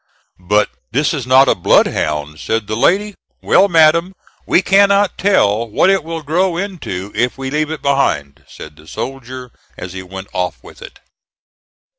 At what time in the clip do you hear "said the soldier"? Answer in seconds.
8.47-9.51